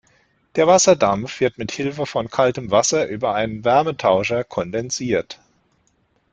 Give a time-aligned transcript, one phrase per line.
[0.55, 5.39] Der Wasserdampf wird mit Hilfe von kaltem Wasser über einen Wärmetauscher kondensiert.